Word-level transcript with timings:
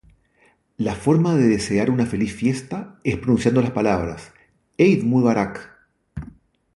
La 0.77 0.95
forma 0.95 1.35
de 1.35 1.43
desear 1.47 1.91
una 1.91 2.07
feliz 2.07 2.33
fiesta 2.33 2.99
es 3.03 3.17
pronunciando 3.19 3.61
las 3.61 3.69
palabras: 3.69 4.33
"¡Eid 4.79 5.03
Mubarak! 5.03 5.61